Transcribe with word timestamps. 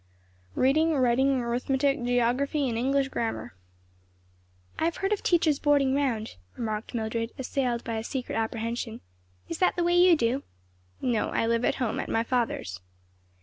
"Reading, 0.55 0.95
writing, 0.97 1.39
arithmetic, 1.41 2.03
geography 2.03 2.67
and 2.67 2.75
English 2.75 3.09
grammar." 3.09 3.53
"I've 4.79 4.97
heard 4.97 5.13
of 5.13 5.21
teachers 5.21 5.59
boarding 5.59 5.93
round," 5.93 6.37
remarked 6.57 6.95
Mildred, 6.95 7.31
assailed 7.37 7.83
by 7.83 7.97
a 7.97 8.03
secret 8.03 8.33
apprehension; 8.33 9.01
"is 9.47 9.59
that 9.59 9.75
the 9.75 9.83
way 9.83 9.95
you 9.95 10.15
do?" 10.17 10.41
"No; 11.01 11.29
I 11.29 11.45
live 11.45 11.63
at 11.63 11.75
home, 11.75 11.99
at 11.99 12.09
my 12.09 12.23
father's." 12.23 12.81